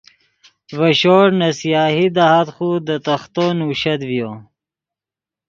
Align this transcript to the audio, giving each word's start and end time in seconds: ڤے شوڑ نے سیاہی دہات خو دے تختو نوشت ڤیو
ڤے 0.77 0.89
شوڑ 0.99 1.25
نے 1.39 1.49
سیاہی 1.59 2.05
دہات 2.15 2.47
خو 2.55 2.67
دے 2.85 2.95
تختو 3.05 3.45
نوشت 3.57 4.01
ڤیو 4.09 4.31